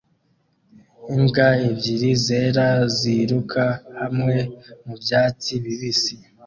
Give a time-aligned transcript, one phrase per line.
[1.15, 2.67] Imbwa ebyiri zera
[2.97, 3.63] ziruka
[3.97, 4.35] hamwe
[4.85, 6.15] mubyatsi bibisi